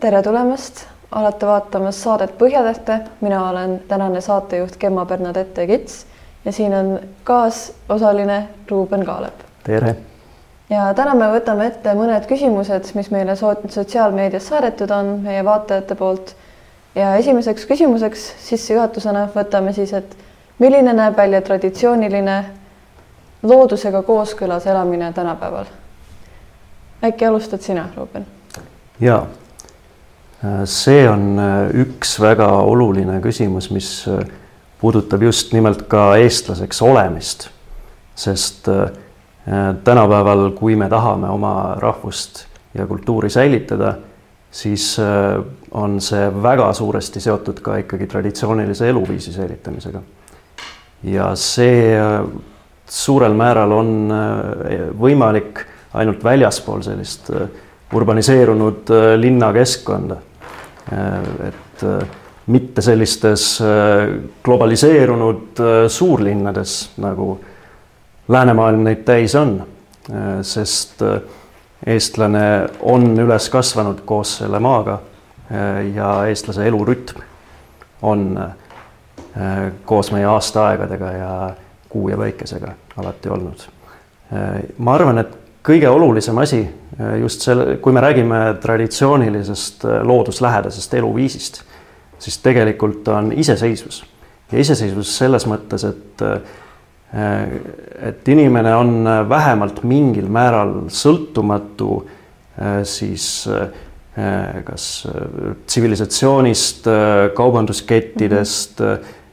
tere 0.00 0.22
tulemast, 0.22 0.84
olete 1.14 1.46
vaatamas 1.46 2.02
saadet 2.02 2.38
Põhjatähte, 2.38 2.98
mina 3.20 3.48
olen 3.50 3.80
tänane 3.88 4.20
saatejuht 4.20 4.76
Gemma 4.76 5.06
Bernadette 5.06 5.66
Kits 5.66 6.06
ja 6.44 6.52
siin 6.52 6.74
on 6.74 7.00
kaasosaline 7.24 8.48
Ruuben 8.70 9.04
Kaalep. 9.04 9.34
tere! 9.64 9.96
ja 10.70 10.94
täna 10.94 11.14
me 11.14 11.30
võtame 11.30 11.66
ette 11.70 11.94
mõned 11.94 12.26
küsimused, 12.28 12.90
mis 12.94 13.10
meile 13.10 13.36
sotsiaalmeedias 13.68 14.48
saadetud 14.48 14.90
on 14.90 15.06
meie 15.22 15.44
vaatajate 15.44 15.94
poolt. 15.94 16.34
ja 16.94 17.14
esimeseks 17.16 17.66
küsimuseks 17.66 18.26
sissejuhatusena 18.48 19.28
võtame 19.36 19.72
siis, 19.72 19.92
et 19.92 20.16
milline 20.58 20.92
näeb 20.92 21.16
välja 21.16 21.40
traditsiooniline 21.40 22.44
loodusega 23.42 24.02
kooskõlas 24.02 24.66
elamine 24.66 25.12
tänapäeval? 25.12 25.64
äkki 27.04 27.26
alustad 27.26 27.60
sina, 27.60 27.88
Ruuben? 27.96 28.26
ja 29.00 29.26
see 30.64 31.06
on 31.08 31.38
üks 31.82 32.16
väga 32.20 32.48
oluline 32.68 33.20
küsimus, 33.24 33.70
mis 33.72 33.88
puudutab 34.80 35.22
just 35.24 35.54
nimelt 35.56 35.86
ka 35.88 36.10
eestlaseks 36.20 36.82
olemist, 36.84 37.48
sest 38.16 38.68
tänapäeval, 39.84 40.50
kui 40.58 40.76
me 40.76 40.88
tahame 40.92 41.30
oma 41.32 41.76
rahvust 41.80 42.44
ja 42.76 42.86
kultuuri 42.86 43.30
säilitada, 43.32 43.94
siis 44.50 44.96
on 45.70 46.00
see 46.00 46.28
väga 46.42 46.68
suuresti 46.76 47.20
seotud 47.20 47.60
ka 47.64 47.80
ikkagi 47.84 48.06
traditsioonilise 48.06 48.88
eluviisi 48.88 49.32
säilitamisega. 49.32 50.02
ja 51.04 51.34
see 51.36 51.96
suurel 52.88 53.34
määral 53.34 53.72
on 53.72 53.90
võimalik 54.98 55.60
ainult 55.94 56.24
väljaspool 56.24 56.82
sellist 56.82 57.30
urbaniseerunud 57.94 58.90
linnakeskkonda. 59.16 60.16
et 61.48 61.84
mitte 62.46 62.82
sellistes 62.82 63.62
globaliseerunud 64.44 65.62
suurlinnades, 65.88 66.90
nagu 67.02 67.40
läänemaailm 68.28 68.84
neid 68.86 69.02
täis 69.06 69.34
on, 69.34 69.56
sest 70.42 71.02
eestlane 71.86 72.44
on 72.80 73.08
üles 73.18 73.48
kasvanud 73.50 74.04
koos 74.06 74.36
selle 74.38 74.60
maaga 74.62 75.00
ja 75.94 76.12
eestlase 76.30 76.66
elurütm 76.66 77.22
on 78.02 78.38
koos 79.84 80.12
meie 80.12 80.26
aastaaegadega 80.26 81.12
ja 81.12 81.50
kuu 81.88 82.08
ja 82.08 82.16
päikesega 82.16 82.72
alati 82.96 83.28
olnud. 83.28 83.66
ma 84.78 84.94
arvan, 84.94 85.18
et 85.18 85.38
kõige 85.66 85.88
olulisem 85.90 86.38
asi 86.38 86.60
just 87.20 87.42
selle, 87.46 87.78
kui 87.82 87.94
me 87.94 88.02
räägime 88.04 88.42
traditsioonilisest 88.62 89.84
looduslähedasest 90.06 90.94
eluviisist, 90.94 91.62
siis 92.22 92.38
tegelikult 92.44 93.08
on 93.12 93.32
iseseisvus. 93.34 94.04
Ja 94.52 94.62
iseseisvus 94.62 95.16
selles 95.18 95.46
mõttes, 95.50 95.84
et 95.88 96.24
et 98.06 98.28
inimene 98.28 98.72
on 98.74 99.06
vähemalt 99.28 99.84
mingil 99.86 100.26
määral 100.28 100.72
sõltumatu 100.92 102.00
siis 102.84 103.46
kas 104.66 104.86
tsivilisatsioonist, 105.66 106.88
kaubanduskettidest 107.36 108.82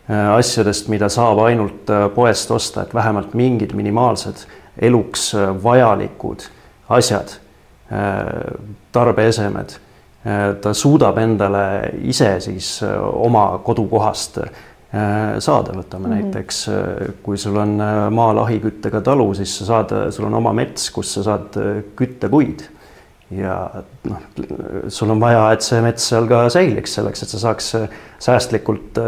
asjadest, 0.08 0.90
mida 0.94 1.10
saab 1.10 1.42
ainult 1.48 1.90
poest 2.16 2.52
osta, 2.52 2.84
et 2.84 2.94
vähemalt 2.94 3.34
mingid 3.34 3.74
minimaalsed 3.76 4.46
eluks 4.82 5.32
vajalikud 5.64 6.46
asjad, 6.94 7.38
tarbeesemed, 8.92 9.76
ta 10.62 10.74
suudab 10.74 11.18
endale 11.22 11.66
ise 12.10 12.36
siis 12.44 12.78
oma 12.86 13.60
kodukohast 13.64 14.40
saada, 15.40 15.74
võtame 15.74 16.08
mm 16.08 16.14
-hmm. 16.14 16.24
näiteks, 16.24 16.70
kui 17.24 17.38
sul 17.38 17.58
on 17.58 17.82
maal 18.14 18.38
ahiküttega 18.38 19.02
talu, 19.02 19.34
siis 19.34 19.58
sa 19.58 19.66
saad, 19.66 20.12
sul 20.12 20.26
on 20.26 20.34
oma 20.34 20.54
mets, 20.54 20.90
kus 20.92 21.14
sa 21.14 21.24
saad 21.24 21.58
küttepuid. 21.96 22.64
ja 23.32 23.70
noh, 24.04 24.18
sul 24.88 25.10
on 25.10 25.20
vaja, 25.20 25.52
et 25.52 25.62
see 25.62 25.82
mets 25.82 26.10
seal 26.10 26.28
ka 26.28 26.50
säiliks 26.50 26.94
selleks, 26.94 27.24
et 27.24 27.30
sa 27.30 27.40
saaks 27.40 27.76
säästlikult 28.20 29.00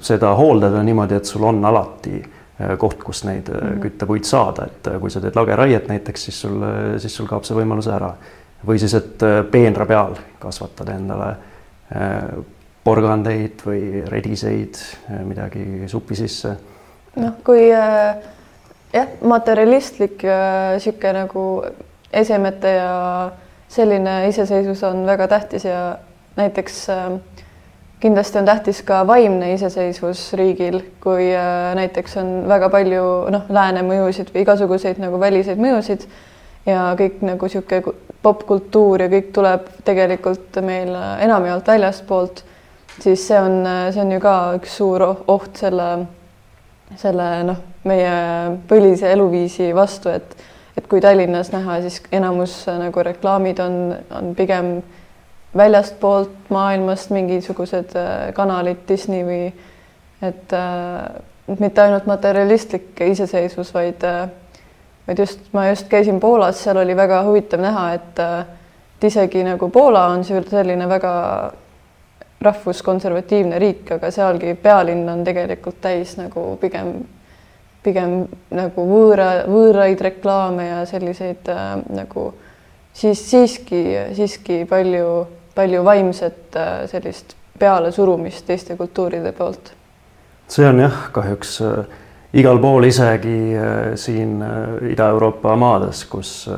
seda 0.00 0.34
hooldada 0.34 0.82
niimoodi, 0.82 1.14
et 1.14 1.24
sul 1.24 1.44
on 1.44 1.64
alati 1.64 2.22
koht, 2.78 3.02
kus 3.04 3.24
neid 3.24 3.48
mm 3.48 3.54
-hmm. 3.54 3.80
küttepuid 3.80 4.24
saada, 4.24 4.64
et 4.64 4.88
kui 5.00 5.10
sa 5.10 5.20
teed 5.20 5.36
lageraiet 5.36 5.88
näiteks, 5.88 6.24
siis 6.24 6.40
sul, 6.40 6.62
siis 6.98 7.16
sul 7.16 7.26
kaob 7.26 7.44
see 7.44 7.56
võimalus 7.56 7.88
ära. 7.92 8.14
või 8.66 8.78
siis, 8.78 8.94
et 8.94 9.20
peenra 9.50 9.86
peal 9.86 10.16
kasvatad 10.38 10.88
endale 10.88 11.36
porgandeid 12.86 13.64
või 13.66 14.04
rediseid, 14.06 14.78
midagi 15.26 15.88
supi 15.90 16.14
sisse. 16.14 16.56
noh, 17.16 17.32
kui 17.44 17.72
äh, 17.72 18.16
jah, 18.92 19.08
materialistlik 19.26 20.22
niisugune 20.22 21.10
äh, 21.10 21.22
nagu 21.24 21.44
esemete 22.12 22.76
ja 22.76 22.92
selline 23.72 24.18
iseseisvus 24.28 24.84
on 24.86 25.02
väga 25.08 25.26
tähtis 25.32 25.66
ja 25.66 25.98
näiteks 26.36 26.82
äh, 26.92 27.16
kindlasti 28.06 28.40
on 28.40 28.48
tähtis 28.48 28.80
ka 28.86 29.02
vaimne 29.06 29.52
iseseisvus 29.54 30.30
riigil, 30.38 30.80
kui 31.02 31.28
äh, 31.34 31.74
näiteks 31.78 32.16
on 32.22 32.32
väga 32.48 32.70
palju 32.72 33.04
noh, 33.34 33.46
lääne 33.52 33.84
mõjusid 33.86 34.32
või 34.34 34.46
igasuguseid 34.46 35.02
nagu 35.02 35.20
väliseid 35.20 35.60
mõjusid 35.60 36.08
ja 36.66 36.90
kõik 36.98 37.22
nagu 37.26 37.46
niisugune 37.46 37.96
popkultuur 38.22 39.04
ja 39.04 39.12
kõik 39.12 39.32
tuleb 39.34 39.66
tegelikult 39.86 40.58
meil 40.66 40.94
enamjaolt 41.22 41.68
väljastpoolt 41.68 42.46
siis 43.00 43.28
see 43.28 43.40
on, 43.40 43.64
see 43.92 44.02
on 44.02 44.12
ju 44.12 44.20
ka 44.22 44.34
üks 44.56 44.76
suur 44.78 45.04
oht 45.04 45.60
selle, 45.60 45.88
selle 47.00 47.30
noh, 47.48 47.62
meie 47.86 48.12
põlise 48.68 49.10
eluviisi 49.12 49.72
vastu, 49.76 50.12
et 50.12 50.36
et 50.76 50.84
kui 50.92 51.00
Tallinnas 51.00 51.48
näha, 51.54 51.78
siis 51.80 52.02
enamus 52.12 52.58
nagu 52.68 53.00
reklaamid 53.06 53.62
on, 53.64 53.76
on 54.12 54.34
pigem 54.36 54.74
väljastpoolt 55.56 56.50
maailmast 56.52 57.10
mingisugused 57.10 57.96
äh, 57.96 58.32
kanalid, 58.34 58.84
Disney 58.88 59.24
või 59.26 59.40
et 60.24 60.52
äh, 60.56 61.56
mitte 61.58 61.82
ainult 61.82 62.06
materialistlik 62.06 63.00
iseseisvus, 63.06 63.74
vaid 63.74 64.04
äh, 64.04 64.26
vaid 65.06 65.18
just, 65.18 65.40
ma 65.52 65.68
just 65.68 65.88
käisin 65.88 66.20
Poolas, 66.20 66.62
seal 66.64 66.76
oli 66.82 66.96
väga 66.96 67.22
huvitav 67.26 67.60
näha, 67.62 67.92
et 67.94 68.24
et 68.96 69.04
isegi 69.04 69.42
nagu 69.44 69.68
Poola 69.68 70.06
on 70.08 70.24
selline 70.24 70.88
väga 70.88 71.12
rahvuskonservatiivne 72.40 73.58
riik, 73.58 73.90
aga 73.96 74.10
sealgi 74.10 74.54
pealinn 74.60 75.08
on 75.08 75.24
tegelikult 75.24 75.80
täis 75.84 76.16
nagu 76.16 76.56
pigem, 76.60 76.92
pigem 77.84 78.16
nagu 78.56 78.86
võõra, 78.88 79.28
võõraid 79.48 80.00
reklaame 80.00 80.68
ja 80.68 80.82
selliseid 80.88 81.48
äh, 81.52 81.72
nagu 81.96 82.30
siis 82.96 83.20
siiski, 83.30 83.82
siiski 84.16 84.62
palju, 84.68 85.26
palju 85.56 85.84
vaimset 85.84 86.56
äh, 86.56 86.84
sellist 86.90 87.36
pealesurumist 87.58 88.46
teiste 88.46 88.76
kultuuride 88.76 89.32
poolt. 89.32 89.72
see 90.48 90.66
on 90.68 90.80
jah, 90.80 91.06
kahjuks 91.12 91.60
äh, 91.64 91.78
igal 92.36 92.60
pool, 92.62 92.84
isegi 92.84 93.38
äh, 93.56 93.94
siin 93.98 94.42
Ida-Euroopa 94.92 95.56
maades, 95.56 96.04
kus 96.10 96.50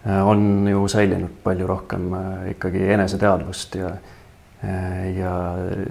on 0.00 0.68
ju 0.68 0.86
säilinud 0.88 1.42
palju 1.44 1.66
rohkem 1.68 2.06
ikkagi 2.54 2.86
eneseteadvust 2.94 3.74
ja 3.76 3.90
ja 5.16 5.32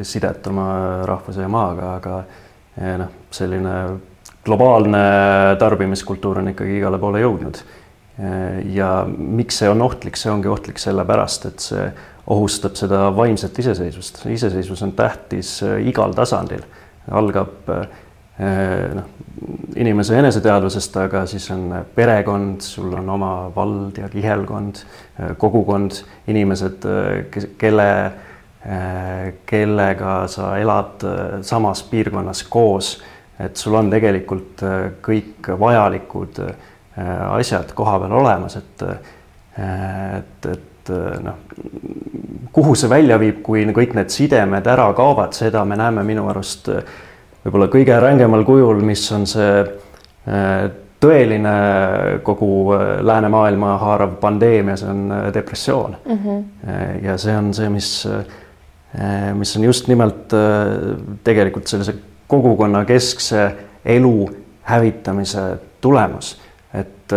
sidet 0.06 0.48
oma 0.48 0.66
rahvuse 1.06 1.42
ja 1.42 1.50
maaga, 1.50 1.92
aga 1.98 2.16
noh, 3.02 3.12
selline 3.34 3.76
globaalne 4.46 5.02
tarbimiskultuur 5.62 6.42
on 6.42 6.52
ikkagi 6.52 6.78
igale 6.78 7.00
poole 7.02 7.22
jõudnud. 7.22 7.62
Ja 8.74 8.92
miks 9.10 9.62
see 9.62 9.70
on 9.70 9.82
ohtlik, 9.82 10.18
see 10.22 10.30
ongi 10.34 10.50
ohtlik 10.54 10.82
sellepärast, 10.82 11.50
et 11.50 11.66
see 11.66 11.88
ohustab 12.30 12.76
seda 12.78 13.08
vaimset 13.16 13.60
iseseisvust. 13.60 14.26
iseseisvus 14.30 14.84
on 14.86 14.92
tähtis 14.98 15.60
igal 15.86 16.14
tasandil, 16.14 16.62
algab 17.12 17.70
noh, 18.96 19.08
inimese 19.76 20.16
eneseteadvusest, 20.20 20.98
aga 21.02 21.26
siis 21.28 21.50
on 21.52 21.74
perekond, 21.96 22.62
sul 22.62 22.94
on 22.94 23.10
oma 23.10 23.32
vald 23.56 23.98
ja 23.98 24.10
kihelkond, 24.10 24.84
kogukond, 25.42 26.04
inimesed, 26.28 26.86
kelle 27.58 27.90
Äh, 28.66 29.34
kellega 29.46 30.28
sa 30.28 30.58
elad 30.60 31.04
äh, 31.08 31.42
samas 31.42 31.80
piirkonnas 31.88 32.44
koos, 32.44 32.98
et 33.40 33.56
sul 33.56 33.78
on 33.80 33.88
tegelikult 33.88 34.60
äh, 34.68 34.90
kõik 35.00 35.48
vajalikud 35.60 36.42
asjad 37.00 37.72
koha 37.72 37.94
peal 38.02 38.18
olemas, 38.20 38.58
et 38.60 38.84
et, 38.84 40.46
et 40.52 40.79
noh, 41.24 41.38
kuhu 42.52 42.76
see 42.76 42.90
välja 42.90 43.20
viib, 43.22 43.42
kui 43.46 43.64
kõik 43.76 43.96
need 43.98 44.12
sidemed 44.14 44.68
ära 44.68 44.90
kaovad, 44.98 45.34
seda 45.38 45.64
me 45.66 45.78
näeme 45.80 46.04
minu 46.08 46.28
arust 46.32 46.70
võib-olla 47.44 47.70
kõige 47.72 48.00
rängemal 48.02 48.44
kujul, 48.48 48.82
mis 48.86 49.06
on 49.16 49.26
see 49.30 49.64
tõeline 51.00 51.54
kogu 52.28 52.76
läänemaailma 53.08 53.78
haarav 53.80 54.18
pandeemia, 54.20 54.76
see 54.80 54.90
on 54.92 55.14
depressioon 55.34 55.96
mm. 56.06 56.20
-hmm. 56.26 57.06
ja 57.06 57.18
see 57.18 57.38
on 57.38 57.54
see, 57.54 57.70
mis, 57.70 58.08
mis 59.34 59.56
on 59.58 59.64
just 59.64 59.88
nimelt 59.88 60.36
tegelikult 61.24 61.68
sellise 61.68 61.96
kogukonnakeskse 62.28 63.48
elu 63.86 64.30
hävitamise 64.62 65.58
tulemus. 65.82 66.42
et 66.74 67.14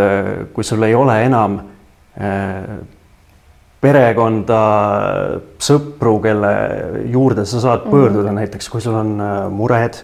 kui 0.53 0.65
sul 0.65 0.83
ei 0.83 0.95
ole 0.95 1.23
enam 1.25 1.61
perekonda, 3.83 4.61
sõpru, 5.63 6.17
kelle 6.23 6.53
juurde 7.11 7.45
sa 7.49 7.61
saad 7.63 7.89
pöörduda 7.89 8.29
mm, 8.29 8.29
-hmm. 8.29 8.41
näiteks 8.45 8.69
kui 8.71 8.81
sul 8.81 8.95
on 8.95 9.21
äh, 9.21 9.51
mured, 9.51 9.99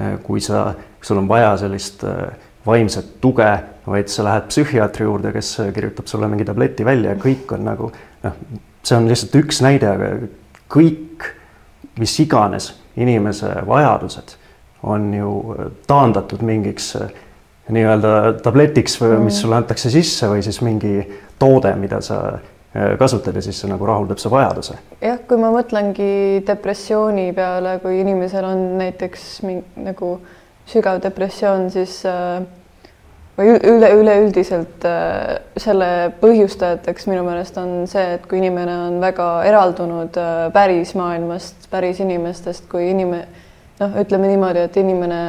äh, 0.00 0.18
kui 0.22 0.40
sa, 0.40 0.74
sul 1.02 1.20
on 1.20 1.28
vaja 1.28 1.56
sellist 1.56 2.04
äh, 2.04 2.32
vaimset 2.66 3.20
tuge, 3.20 3.50
vaid 3.86 4.08
sa 4.08 4.24
lähed 4.24 4.48
psühhiaatri 4.48 5.04
juurde, 5.04 5.32
kes 5.32 5.58
kirjutab 5.74 6.06
sulle 6.06 6.28
mingi 6.28 6.44
tableti 6.44 6.84
välja 6.84 7.10
ja 7.10 7.16
kõik 7.16 7.52
on 7.52 7.64
nagu 7.64 7.90
noh, 8.22 8.32
see 8.82 8.96
on 8.96 9.08
lihtsalt 9.08 9.34
üks 9.34 9.60
näide, 9.62 9.88
aga 9.90 10.28
kõik, 10.70 11.26
mis 11.98 12.14
iganes 12.20 12.72
inimese 12.96 13.50
vajadused 13.66 14.36
on 14.82 15.14
ju 15.14 15.56
taandatud 15.86 16.42
mingiks 16.42 16.94
nii-öelda 17.68 18.40
tabletiks, 18.42 19.00
mis 19.00 19.18
mhm. 19.18 19.28
sulle 19.28 19.56
antakse 19.56 19.90
sisse 19.90 20.28
või 20.28 20.42
siis 20.42 20.60
mingi 20.62 21.02
toode, 21.38 21.74
mida 21.76 22.00
sa 22.00 22.38
kasutad 22.98 23.36
ja 23.36 23.42
siis 23.44 23.58
see 23.60 23.68
nagu 23.70 23.86
rahuldab 23.86 24.20
su 24.20 24.30
vajaduse. 24.32 24.78
jah, 25.02 25.18
kui 25.28 25.40
ma 25.40 25.50
mõtlengi 25.52 26.40
depressiooni 26.46 27.32
peale, 27.36 27.76
kui 27.82 28.00
inimesel 28.00 28.46
on 28.48 28.64
näiteks 28.80 29.28
mingi 29.44 29.84
nagu 29.88 30.14
sügav 30.70 31.02
depressioon, 31.04 31.68
siis 31.74 31.98
äh, 32.08 32.40
või 33.36 33.54
üle, 33.58 33.92
üleüldiselt 34.00 34.86
äh, 34.88 35.38
selle 35.60 36.12
põhjustajateks 36.22 37.08
minu 37.10 37.26
meelest 37.28 37.58
on 37.60 37.86
see, 37.90 38.16
et 38.16 38.26
kui 38.30 38.40
inimene 38.40 38.76
on 38.88 39.00
väga 39.02 39.30
eraldunud 39.50 40.16
päris 40.54 40.94
maailmast, 40.96 41.68
päris 41.72 42.00
inimestest, 42.00 42.68
kui 42.72 42.88
inimene 42.94 43.26
noh, 43.82 43.98
ütleme 44.00 44.30
niimoodi, 44.30 44.64
et 44.68 44.78
inimene 44.80 45.22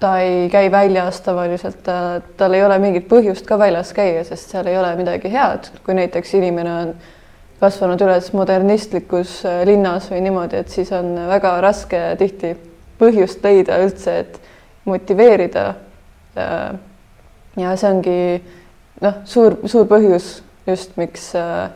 ta 0.00 0.18
ei 0.24 0.48
käi 0.50 0.70
väljas 0.72 1.20
tavaliselt, 1.20 1.88
tal 2.36 2.56
ei 2.56 2.64
ole 2.64 2.78
mingit 2.80 3.08
põhjust 3.08 3.46
ka 3.46 3.58
väljas 3.60 3.92
käia, 3.96 4.24
sest 4.24 4.52
seal 4.52 4.68
ei 4.70 4.78
ole 4.80 4.94
midagi 4.96 5.32
head, 5.32 5.68
kui 5.84 5.94
näiteks 5.98 6.34
inimene 6.38 6.76
on 6.82 6.94
kasvanud 7.60 8.00
üles 8.00 8.30
modernistlikus 8.32 9.40
äh, 9.44 9.60
linnas 9.68 10.08
või 10.10 10.22
niimoodi, 10.24 10.62
et 10.62 10.72
siis 10.72 10.92
on 10.96 11.12
väga 11.28 11.52
raske 11.60 12.00
tihti 12.20 12.54
põhjust 13.00 13.44
leida 13.44 13.76
üldse, 13.84 14.16
et 14.24 14.40
motiveerida. 14.88 15.66
Äh, 16.40 16.70
ja 17.60 17.74
see 17.76 17.90
ongi 17.92 18.16
noh, 19.04 19.20
suur, 19.28 19.58
suur 19.68 19.84
põhjus 19.90 20.38
just, 20.68 20.96
miks 20.96 21.28
äh, 21.36 21.68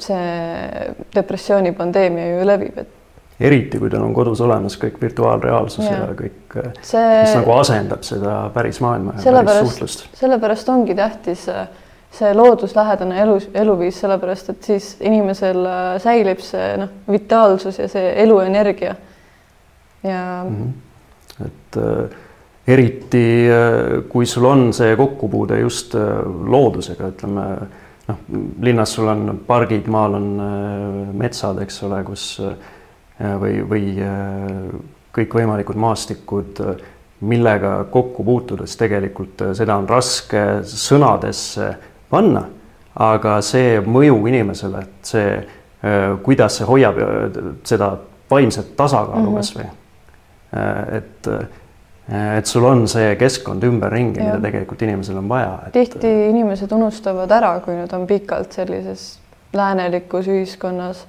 see 0.00 0.88
depressiooni 1.12 1.74
pandeemia 1.76 2.30
ju 2.30 2.48
levib, 2.48 2.80
et 2.80 2.99
eriti 3.40 3.78
kui 3.80 3.90
tal 3.90 4.04
on 4.04 4.14
kodus 4.14 4.40
olemas 4.44 4.76
kõik 4.80 4.98
virtuaalreaalsus 5.00 5.84
ja, 5.84 5.98
ja 6.02 6.16
kõik 6.16 6.56
see..., 6.84 7.20
mis 7.22 7.36
nagu 7.38 7.54
asendab 7.56 8.02
seda 8.06 8.34
päris 8.54 8.80
maailma 8.84 9.16
ja 9.16 9.32
päris 9.40 9.62
suhtlust. 9.64 10.04
sellepärast 10.20 10.68
ongi 10.68 10.96
tähtis 10.98 11.46
äh, 11.48 11.68
see 12.12 12.32
looduslähedane 12.34 13.20
elu, 13.22 13.38
eluviis, 13.54 14.00
sellepärast 14.02 14.52
et 14.52 14.70
siis 14.72 14.90
inimesel 15.00 15.64
äh, 15.66 15.92
säilib 16.02 16.42
see 16.44 16.72
noh, 16.80 16.90
vitaalsus 17.10 17.78
ja 17.80 17.88
see 17.88 18.12
eluenergia. 18.22 18.94
ja 20.02 20.24
mm. 20.48 20.56
-hmm. 20.56 21.46
et 21.46 21.76
äh, 21.76 22.18
eriti 22.66 23.48
äh, 23.50 24.02
kui 24.08 24.26
sul 24.26 24.44
on 24.44 24.72
see 24.72 24.96
kokkupuude 24.96 25.60
just 25.60 25.94
äh, 25.94 26.00
loodusega, 26.46 27.08
ütleme 27.08 27.46
noh, 28.08 28.18
linnas 28.60 28.94
sul 28.94 29.08
on 29.08 29.40
pargid, 29.46 29.86
maal 29.86 30.14
on 30.14 30.28
äh, 30.40 31.14
metsad, 31.14 31.62
eks 31.62 31.82
ole, 31.82 32.04
kus 32.04 32.40
äh, 32.40 32.54
või, 33.20 33.60
või 33.68 33.84
äh, 34.00 34.80
kõikvõimalikud 35.14 35.78
maastikud, 35.80 36.62
millega 37.20 37.84
kokku 37.92 38.24
puutudes 38.24 38.76
tegelikult 38.80 39.42
äh, 39.44 39.54
seda 39.56 39.76
on 39.80 39.88
raske 39.88 40.44
sõnadesse 40.68 41.72
panna, 42.10 42.46
aga 43.00 43.38
see 43.44 43.78
mõju 43.84 44.22
inimesele, 44.30 44.84
et 44.84 45.12
see, 45.12 45.34
äh, 45.36 45.98
kuidas 46.24 46.60
see 46.60 46.68
hoiab 46.68 47.00
seda 47.68 47.94
vaimset 48.30 48.76
tasakaalu 48.76 49.22
mm 49.22 49.32
-hmm. 49.32 49.36
kasvõi. 49.36 49.70
et, 50.96 51.28
et 52.38 52.46
sul 52.46 52.64
on 52.64 52.88
see 52.88 53.16
keskkond 53.16 53.62
ümberringi, 53.62 54.20
mida 54.20 54.40
tegelikult 54.42 54.82
inimesel 54.82 55.16
on 55.16 55.28
vaja 55.28 55.58
et.... 55.66 55.72
tihti 55.72 56.10
inimesed 56.30 56.72
unustavad 56.72 57.30
ära, 57.30 57.60
kui 57.60 57.74
nad 57.74 57.92
on 57.92 58.06
pikalt 58.06 58.52
sellises 58.52 59.20
läänelikus 59.52 60.26
ühiskonnas 60.26 61.06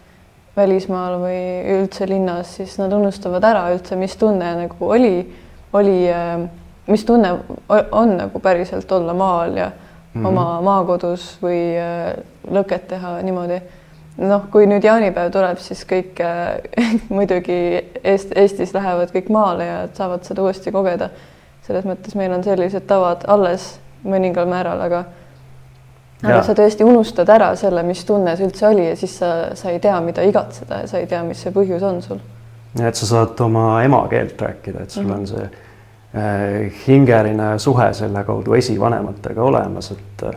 välismaal 0.58 1.20
või 1.22 1.42
üldse 1.78 2.08
linnas, 2.10 2.56
siis 2.58 2.76
nad 2.80 2.92
unustavad 2.94 3.44
ära 3.48 3.68
üldse, 3.74 3.96
mis 4.00 4.16
tunne 4.20 4.52
nagu 4.60 4.90
oli, 4.90 5.22
oli, 5.78 6.00
äh, 6.12 6.44
mis 6.92 7.06
tunne 7.08 7.36
on 7.92 8.18
nagu 8.18 8.40
päriselt 8.44 8.92
olla 8.92 9.14
maal 9.14 9.58
ja 9.58 9.72
mm 9.72 10.22
-hmm. 10.22 10.28
oma 10.28 10.62
maakodus 10.62 11.38
või 11.44 11.62
äh, 11.80 12.18
lõket 12.52 12.88
teha 12.88 13.22
niimoodi. 13.22 13.62
noh, 14.18 14.42
kui 14.52 14.68
nüüd 14.68 14.84
jaanipäev 14.84 15.32
tuleb, 15.32 15.58
siis 15.58 15.86
kõik 15.88 16.20
äh, 16.20 16.60
muidugi 17.18 17.90
Eest, 18.04 18.36
Eestis 18.36 18.74
lähevad 18.74 19.10
kõik 19.16 19.30
maale 19.30 19.66
ja 19.66 19.88
saavad 19.94 20.24
seda 20.24 20.42
uuesti 20.42 20.72
kogeda. 20.72 21.10
selles 21.62 21.86
mõttes 21.86 22.16
meil 22.16 22.32
on 22.32 22.44
sellised 22.44 22.84
tavad 22.88 23.24
alles 23.28 23.80
mõningal 24.04 24.46
määral, 24.46 24.82
aga 24.82 25.04
aga 26.24 26.44
sa 26.46 26.56
tõesti 26.58 26.86
unustad 26.86 27.30
ära 27.34 27.52
selle, 27.60 27.84
mis 27.88 28.04
tunne 28.06 28.36
see 28.38 28.48
üldse 28.48 28.68
oli 28.70 28.88
ja 28.90 28.96
siis 29.00 29.18
sa, 29.22 29.32
sa 29.58 29.74
ei 29.74 29.80
tea, 29.84 29.98
mida 30.06 30.26
igatseda 30.28 30.84
ja 30.84 30.88
sa 30.88 31.02
ei 31.02 31.10
tea, 31.10 31.24
mis 31.28 31.42
see 31.42 31.54
põhjus 31.56 31.84
on 31.88 32.02
sul. 32.06 32.22
et 32.80 32.96
sa 32.96 33.10
saad 33.10 33.40
oma 33.42 33.84
emakeelt 33.84 34.42
rääkida, 34.42 34.84
et 34.84 34.90
sul 34.90 35.04
mm 35.04 35.10
-hmm. 35.10 35.20
on 35.20 35.28
see 35.28 35.44
äh, 35.44 36.74
hingeline 36.88 37.60
suhe 37.60 37.94
selle 37.94 38.24
kaudu 38.24 38.54
esivanematega 38.54 39.44
olemas, 39.44 39.92
et 39.92 40.24
äh, 40.24 40.36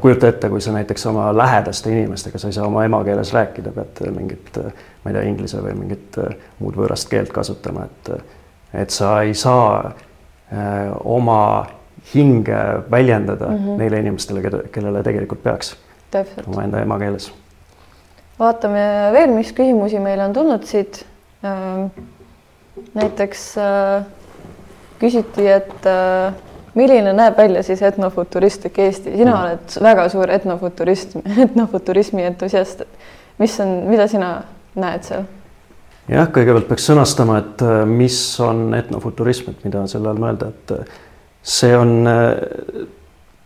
kujuta 0.00 0.28
ette, 0.28 0.48
kui 0.48 0.60
sa 0.60 0.72
näiteks 0.72 1.06
oma 1.06 1.36
lähedaste 1.36 1.90
inimestega, 1.90 2.38
sa 2.38 2.48
ei 2.48 2.52
saa 2.52 2.66
oma 2.66 2.84
emakeeles 2.84 3.32
rääkida, 3.32 3.70
pead 3.70 4.10
mingit, 4.10 4.56
ma 5.04 5.10
ei 5.10 5.14
tea, 5.14 5.22
inglise 5.22 5.62
või 5.62 5.74
mingit 5.74 6.18
äh, 6.18 6.34
muud 6.58 6.76
võõrast 6.76 7.08
keelt 7.10 7.32
kasutama, 7.32 7.84
et 7.84 8.14
et 8.74 8.90
sa 8.90 9.22
ei 9.22 9.34
saa 9.34 9.86
äh, 9.86 10.92
oma 11.04 11.66
hinge 12.14 12.58
väljendada 12.90 13.46
mm 13.46 13.56
-hmm. 13.56 13.78
neile 13.78 13.98
inimestele, 13.98 14.42
keda, 14.42 14.62
kellele 14.72 15.02
tegelikult 15.02 15.42
peaks. 15.42 15.76
omaenda 16.46 16.80
emakeeles. 16.82 17.32
vaatame 18.38 19.10
veel, 19.12 19.30
mis 19.30 19.52
küsimusi 19.52 20.00
meile 20.00 20.24
on 20.24 20.32
tulnud 20.32 20.64
siit. 20.64 21.06
Ähm, 21.44 21.86
näiteks 22.94 23.58
äh, 23.58 24.04
küsiti, 24.98 25.48
et 25.48 25.86
äh, 25.86 26.34
milline 26.74 27.12
näeb 27.12 27.36
välja 27.36 27.62
siis 27.62 27.82
etnofuturistlik 27.82 28.78
Eesti, 28.78 29.16
sina 29.16 29.34
mm. 29.34 29.42
oled 29.42 29.82
väga 29.82 30.08
suur 30.08 30.30
etnofuturist, 30.30 31.16
etnofuturismi 31.46 32.24
entusiast. 32.24 32.82
mis 33.38 33.60
on, 33.60 33.68
mida 33.88 34.06
sina 34.06 34.42
näed 34.74 35.02
seal? 35.02 35.28
jah, 36.08 36.28
kõigepealt 36.28 36.68
peaks 36.68 36.88
sõnastama, 36.90 37.38
et 37.38 37.62
äh, 37.62 37.84
mis 37.86 38.18
on 38.40 38.74
etnofuturism, 38.74 39.50
et 39.50 39.64
mida 39.64 39.86
selle 39.86 40.10
all 40.10 40.20
mõelda, 40.20 40.50
et 40.50 40.74
see 41.42 41.76
on 41.76 42.06
äh, 42.06 42.86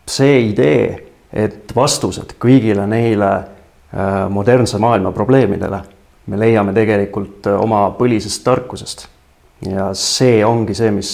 see 0.06 0.40
idee, 0.50 0.86
et 1.32 1.74
vastused 1.74 2.36
kõigile 2.42 2.86
neile 2.90 3.30
äh, 3.34 4.26
modernse 4.30 4.78
maailma 4.82 5.12
probleemidele 5.14 5.80
me 6.26 6.40
leiame 6.40 6.74
tegelikult 6.76 7.46
äh, 7.50 7.60
oma 7.60 7.86
põlisest 7.98 8.44
tarkusest. 8.46 9.08
ja 9.70 9.92
see 9.96 10.44
ongi 10.44 10.74
see, 10.76 10.90
mis 10.92 11.10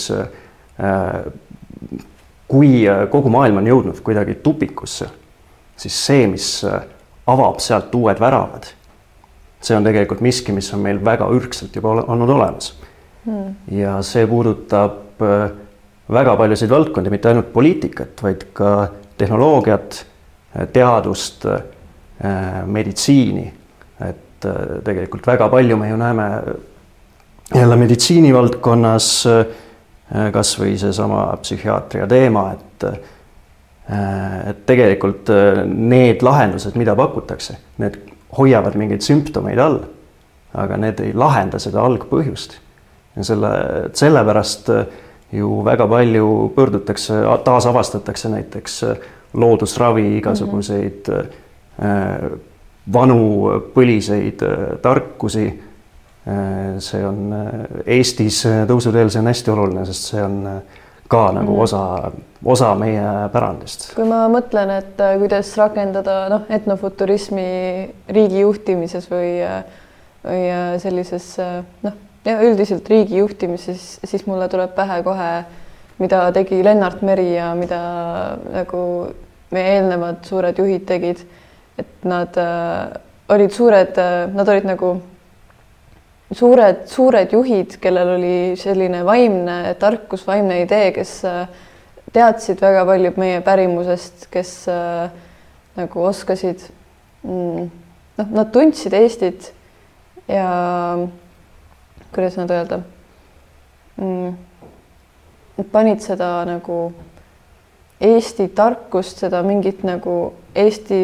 kui 2.51 2.71
kogu 3.13 3.31
maailm 3.31 3.61
on 3.61 3.67
jõudnud 3.69 4.01
kuidagi 4.03 4.39
tupikusse, 4.43 5.07
siis 5.79 5.99
see, 6.07 6.25
mis 6.27 6.47
avab 7.31 7.61
sealt 7.63 7.95
uued 7.95 8.19
väravad, 8.19 8.67
see 9.61 9.77
on 9.77 9.87
tegelikult 9.87 10.23
miski, 10.25 10.55
mis 10.57 10.71
on 10.75 10.83
meil 10.83 10.99
väga 11.05 11.29
ürgselt 11.37 11.77
juba 11.77 11.93
olnud 12.01 12.33
olemas 12.33 12.73
hmm.. 13.27 13.53
ja 13.77 13.99
see 14.07 14.27
puudutab 14.31 15.23
äh, 15.25 15.51
väga 16.13 16.37
paljusid 16.37 16.71
valdkondi, 16.71 17.11
mitte 17.11 17.31
ainult 17.31 17.53
poliitikat, 17.53 18.23
vaid 18.23 18.49
ka 18.57 18.89
tehnoloogiat, 19.19 20.05
teadust, 20.73 21.47
meditsiini. 22.67 23.53
et 24.01 24.47
äh, 24.49 24.81
tegelikult 24.85 25.27
väga 25.27 25.49
palju 25.53 25.77
me 25.77 25.89
ju 25.89 25.97
näeme 25.97 26.27
jälle 27.55 27.77
meditsiinivaldkonnas 27.77 29.27
äh, 29.27 29.47
kasvõi 30.33 30.79
seesama 30.81 31.27
psühhiaatria 31.43 32.07
teema, 32.09 32.53
et 32.53 32.85
äh, 32.85 32.99
et 34.51 34.67
tegelikult 34.67 35.31
need 35.67 36.23
lahendused, 36.23 36.77
mida 36.79 36.95
pakutakse, 36.97 37.57
need 37.83 37.97
hoiavad 38.39 38.77
mingeid 38.79 39.03
sümptomeid 39.03 39.59
all, 39.59 39.81
aga 40.55 40.79
need 40.79 41.01
ei 41.03 41.15
lahenda 41.15 41.59
seda 41.63 41.83
algpõhjust. 41.83 42.59
ja 43.17 43.25
selle, 43.27 43.51
sellepärast 43.99 44.69
äh, 44.71 44.85
ju 45.33 45.65
väga 45.65 45.87
palju 45.87 46.53
pöördutakse, 46.55 47.23
taasavastatakse 47.45 48.29
näiteks 48.29 48.85
loodusravi 49.33 50.17
igasuguseid 50.19 51.09
mm 51.09 51.29
-hmm. 51.79 52.39
vanu 52.93 53.51
põliseid 53.75 54.43
tarkusi. 54.83 55.63
see 56.79 57.07
on 57.07 57.35
Eestis 57.87 58.45
tõusuteel, 58.47 59.09
see 59.09 59.21
on 59.21 59.27
hästi 59.27 59.51
oluline, 59.51 59.87
sest 59.87 60.03
see 60.03 60.23
on 60.23 60.61
ka 61.09 61.33
nagu 61.33 61.53
mm 61.53 61.61
osa, 61.61 62.13
osa 62.45 62.75
meie 62.75 63.29
pärandist. 63.33 63.95
kui 63.95 64.05
ma 64.05 64.29
mõtlen, 64.29 64.71
et 64.71 65.01
kuidas 65.19 65.57
rakendada 65.57 66.29
noh, 66.29 66.43
etnofuturismi 66.49 67.91
riigi 68.09 68.41
juhtimises 68.41 69.11
või, 69.11 69.41
või 70.25 70.79
sellises 70.79 71.37
noh 71.83 71.93
ja 72.25 72.37
üldiselt 72.45 72.89
riigi 72.91 73.21
juhtimises, 73.21 73.99
siis 74.05 74.27
mulle 74.29 74.49
tuleb 74.53 74.75
pähe 74.77 75.01
kohe, 75.07 75.31
mida 76.01 76.25
tegi 76.37 76.63
Lennart 76.65 77.03
Meri 77.07 77.33
ja 77.35 77.53
mida 77.57 77.81
nagu 78.53 78.83
meie 79.51 79.77
eelnevad 79.77 80.25
suured 80.29 80.59
juhid 80.59 80.87
tegid. 80.89 81.25
et 81.81 82.05
nad 82.05 82.37
äh, 82.37 82.91
olid 83.33 83.55
suured 83.57 83.97
äh,, 83.97 84.29
nad 84.35 84.49
olid 84.49 84.67
nagu 84.69 84.91
suured, 86.37 86.83
suured 86.91 87.33
juhid, 87.33 87.79
kellel 87.81 88.15
oli 88.19 88.35
selline 88.61 89.01
vaimne 89.07 89.75
tarkus, 89.81 90.27
vaimne 90.29 90.61
idee, 90.63 90.91
kes 90.93 91.15
äh, 91.25 91.47
teadsid 92.13 92.61
väga 92.61 92.85
palju 92.89 93.15
meie 93.17 93.41
pärimusest, 93.47 94.29
kes 94.35 94.53
äh, 94.69 95.09
nagu 95.79 96.05
oskasid 96.11 96.67
mm,, 97.25 97.71
noh, 98.21 98.31
nad 98.37 98.53
tundsid 98.53 98.95
Eestit 98.99 99.53
ja 100.29 100.51
kuidas 102.15 102.37
nüüd 102.41 102.51
öelda 102.55 102.81
mm,, 103.97 104.35
panid 105.73 106.03
seda 106.05 106.41
nagu 106.49 106.83
Eesti 108.01 108.47
tarkust, 108.57 109.19
seda 109.21 109.43
mingit 109.45 109.83
nagu 109.85 110.33
Eesti 110.57 111.01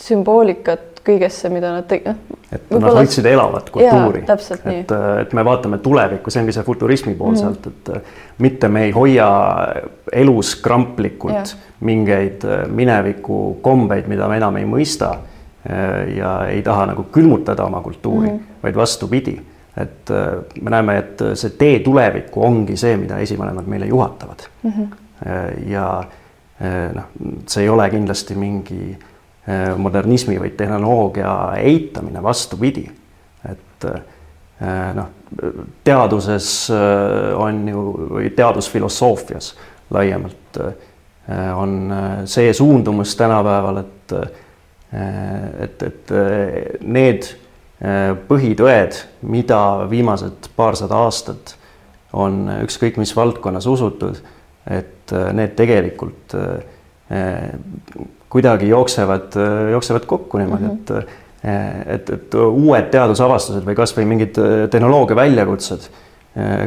sümboolikat 0.00 1.02
kõigesse, 1.04 1.48
mida 1.52 1.72
nad 1.74 1.86
tegid, 1.88 2.12
noh. 2.12 2.38
et 2.52 2.72
nad 2.72 2.86
hoidsid 2.96 3.26
elavat 3.28 3.70
kultuuri. 3.72 4.22
et, 4.24 4.92
et 4.92 5.32
me 5.36 5.44
vaatame 5.44 5.80
tulevikku, 5.84 6.32
see 6.32 6.42
ongi 6.42 6.54
see 6.56 6.64
futurismi 6.64 7.14
pool 7.18 7.34
mm. 7.34 7.40
sealt, 7.40 7.68
et 7.68 8.40
mitte 8.44 8.68
me 8.72 8.86
ei 8.88 8.94
hoia 8.96 9.28
elus 10.22 10.54
kramplikult 10.60 11.36
ja. 11.36 11.60
mingeid 11.88 12.44
mineviku 12.72 13.60
kombeid, 13.64 14.08
mida 14.12 14.28
me 14.28 14.40
enam 14.40 14.60
ei 14.60 14.68
mõista 14.68 15.14
ja 16.16 16.34
ei 16.48 16.62
taha 16.64 16.86
nagu 16.94 17.04
külmutada 17.12 17.66
oma 17.68 17.82
kultuuri 17.84 18.30
mm, 18.30 18.36
-hmm. 18.36 18.60
vaid 18.62 18.76
vastupidi 18.76 19.34
et 19.82 20.10
äh, 20.10 20.62
me 20.62 20.70
näeme, 20.70 20.96
et 20.98 21.22
see 21.34 21.54
tee 21.58 21.78
tulevikku 21.84 22.42
ongi 22.44 22.76
see, 22.80 22.96
mida 23.00 23.20
esivanemad 23.22 23.68
meile 23.70 23.86
juhatavad 23.90 24.46
mm. 24.62 24.72
-hmm. 24.72 25.70
ja 25.70 25.86
äh, 26.62 26.92
noh, 26.94 27.10
see 27.46 27.62
ei 27.64 27.68
ole 27.68 27.90
kindlasti 27.90 28.34
mingi 28.34 28.98
modernismi 29.76 30.36
või 30.38 30.50
tehnoloogia 30.54 31.30
eitamine, 31.56 32.22
vastupidi. 32.22 32.84
et 33.50 33.84
noh, 34.94 35.06
teaduses 35.84 36.68
on 37.34 37.68
ju 37.68 37.80
või 38.10 38.30
teadusfilosoofias 38.36 39.54
laiemalt 39.90 40.60
on 41.56 41.94
see 42.24 42.52
suundumus 42.54 43.16
tänapäeval, 43.16 43.80
et 43.80 44.14
et, 45.64 45.82
et 45.82 46.12
need 46.80 47.32
Äh, 47.32 47.49
põhitõed, 48.28 48.98
mida 49.22 49.86
viimased 49.88 50.50
paarsada 50.56 50.98
aastat 51.06 51.54
on 52.12 52.44
ükskõik 52.64 52.98
mis 53.00 53.12
valdkonnas 53.16 53.66
usutud, 53.70 54.18
et 54.70 55.14
äh, 55.14 55.30
need 55.36 55.54
tegelikult 55.58 56.34
äh, 56.36 57.48
kuidagi 58.30 58.68
jooksevad, 58.68 59.34
jooksevad 59.72 60.04
kokku 60.06 60.38
niimoodi 60.38 60.64
mm, 60.64 60.76
-hmm. 60.86 61.02
et 61.02 61.18
et, 61.86 62.10
et 62.10 62.34
uued 62.34 62.90
teadusavastused 62.92 63.64
või 63.64 63.74
kasvõi 63.74 64.04
mingid 64.04 64.36
tehnoloogia 64.70 65.16
väljakutsed, 65.16 65.86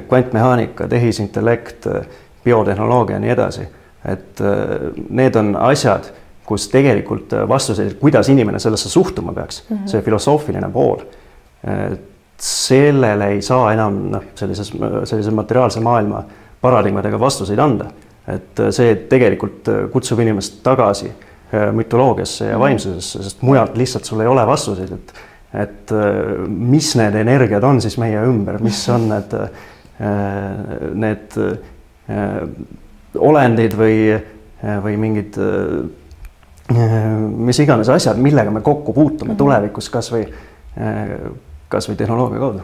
kvantmehaanika, 0.10 0.88
tehisintellekt, 0.89 1.86
biotehnoloogia 2.43 3.15
ja 3.15 3.20
nii 3.22 3.29
edasi, 3.29 3.67
et 4.10 4.41
need 5.10 5.38
on 5.38 5.53
asjad 5.55 6.10
kus 6.46 6.68
tegelikult 6.72 7.34
äh, 7.34 7.48
vastuseid, 7.50 7.98
kuidas 8.00 8.30
inimene 8.30 8.60
sellesse 8.60 8.90
suhtuma 8.90 9.34
peaks 9.34 9.64
mm, 9.70 9.78
-hmm. 9.78 9.88
see 9.88 10.02
filosoofiline 10.02 10.70
pool. 10.70 10.98
sellele 12.38 13.28
ei 13.28 13.42
saa 13.42 13.74
enam 13.74 13.94
noh, 14.12 14.24
sellises, 14.36 14.74
sellise 15.04 15.32
materiaalse 15.32 15.80
maailma 15.80 16.24
paradigmadega 16.62 17.20
vastuseid 17.20 17.60
anda. 17.60 17.86
et 18.28 18.60
äh, 18.60 18.70
see 18.70 18.96
tegelikult 18.96 19.68
äh, 19.68 19.90
kutsub 19.92 20.20
inimest 20.20 20.64
tagasi 20.64 21.12
mütoloogiasse 21.72 22.46
ja 22.46 22.56
mhm. 22.56 22.60
vaimsusesse, 22.60 23.24
sest 23.24 23.42
mujalt 23.42 23.78
lihtsalt 23.78 24.06
sul 24.06 24.20
ei 24.20 24.28
ole 24.28 24.48
vastuseid, 24.48 24.92
et 24.92 25.14
et 25.54 25.92
mis 26.48 26.96
need 26.96 27.16
energiad 27.16 27.64
on 27.64 27.82
siis 27.82 27.98
meie 27.98 28.24
ümber, 28.26 28.58
mis 28.64 28.90
on 28.96 29.06
need, 29.10 29.36
need 30.94 31.36
olendid 33.16 33.78
või, 33.78 34.00
või 34.82 34.98
mingid 34.98 35.38
mis 36.70 37.60
iganes 37.60 37.89
asjad, 37.89 38.17
millega 38.17 38.51
me 38.51 38.62
kokku 38.62 38.93
puutume 38.93 39.27
mm 39.27 39.34
-hmm. 39.34 39.38
tulevikus 39.38 39.89
kasvõi, 39.89 40.27
kasvõi 41.70 41.96
tehnoloogia 41.96 42.39
kaudu 42.39 42.62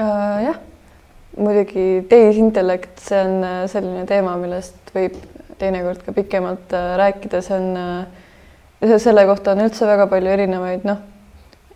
uh,. 0.00 0.42
jah, 0.42 0.58
muidugi 1.36 2.06
tehisintellekt, 2.08 2.98
see 3.02 3.18
on 3.20 3.44
äh, 3.44 3.58
selline 3.70 4.04
teema, 4.08 4.36
millest 4.40 4.92
võib 4.94 5.18
teinekord 5.60 6.04
ka 6.04 6.14
pikemalt 6.16 6.72
äh, 6.76 6.94
rääkida, 7.00 7.42
see 7.44 7.58
on, 7.58 7.76
äh, 7.76 8.96
selle 9.02 9.26
kohta 9.28 9.52
on 9.52 9.66
üldse 9.66 9.88
väga 9.88 10.08
palju 10.10 10.32
erinevaid 10.32 10.86
noh, 10.88 11.02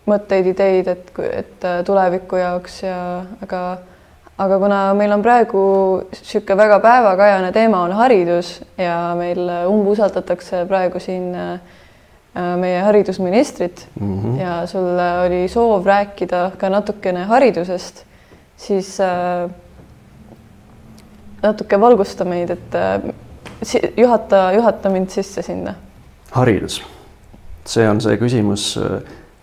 mõtteid, 0.08 0.50
ideid, 0.54 0.88
et, 0.88 1.12
et 1.28 1.68
tuleviku 1.86 2.40
jaoks 2.40 2.82
ja 2.82 2.98
aga 3.44 3.62
aga 4.40 4.58
kuna 4.58 4.78
meil 4.96 5.12
on 5.12 5.22
praegu 5.24 5.62
niisugune 6.12 6.56
väga 6.56 6.78
päevakajane 6.80 7.52
teema 7.52 7.82
on 7.84 7.92
haridus 7.92 8.54
ja 8.78 9.12
meil 9.18 9.42
umbusaldatakse 9.68 10.64
praegu 10.68 11.00
siin 11.02 11.34
äh, 11.36 11.58
meie 12.60 12.80
haridusministrit 12.86 13.86
mm 14.00 14.14
-hmm. 14.22 14.40
ja 14.40 14.66
sul 14.66 15.02
oli 15.26 15.48
soov 15.48 15.86
rääkida 15.86 16.50
ka 16.58 16.68
natukene 16.68 17.24
haridusest, 17.24 18.04
siis 18.56 19.00
äh, 19.00 19.50
natuke 21.42 21.80
valgusta 21.80 22.24
meid, 22.24 22.50
et 22.50 22.74
äh, 22.74 23.14
juhata, 23.96 24.52
juhata 24.52 24.88
mind 24.88 25.08
sisse 25.08 25.42
sinna. 25.42 25.74
haridus, 26.30 26.82
see 27.66 27.88
on 27.90 28.00
see 28.00 28.16
küsimus, 28.16 28.78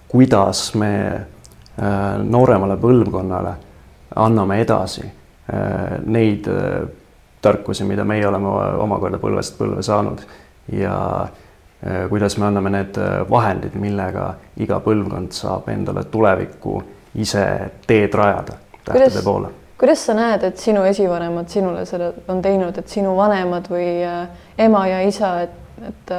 kuidas 0.08 0.76
me 0.76 1.22
nooremale 2.24 2.78
põlvkonnale 2.78 3.54
anname 4.18 4.62
edasi 4.62 5.06
äh, 5.06 5.98
neid 6.06 6.48
äh, 6.48 6.88
tarkusi, 7.42 7.84
mida 7.84 8.06
meie 8.06 8.28
oleme 8.28 8.50
omakorda 8.84 9.20
põlvest 9.22 9.58
põlve 9.60 9.84
saanud 9.86 10.24
ja 10.74 10.98
äh, 11.24 12.08
kuidas 12.10 12.38
me 12.38 12.48
anname 12.50 12.74
need 12.74 12.98
vahendid, 13.30 13.78
millega 13.80 14.34
iga 14.64 14.80
põlvkond 14.84 15.36
saab 15.36 15.70
endale 15.74 16.08
tulevikku 16.12 16.82
ise 17.16 17.46
teed 17.88 18.14
rajada 18.14 18.58
tähtede 18.86 19.24
poole. 19.24 19.54
kuidas 19.78 20.06
sa 20.06 20.18
näed, 20.18 20.44
et 20.44 20.58
sinu 20.58 20.84
esivanemad 20.90 21.50
sinule 21.54 21.86
selle 21.86 22.14
on 22.28 22.42
teinud, 22.42 22.78
et 22.78 22.90
sinu 22.90 23.16
vanemad 23.18 23.70
või 23.70 23.88
ema 24.58 24.88
ja 24.88 25.02
isa, 25.06 25.32
et, 25.46 25.88
et 25.88 26.14